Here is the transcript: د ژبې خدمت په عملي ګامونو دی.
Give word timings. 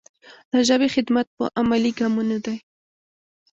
د 0.51 0.53
ژبې 0.67 0.87
خدمت 0.95 1.27
په 1.37 1.43
عملي 1.59 1.91
ګامونو 1.99 2.37
دی. 2.45 2.57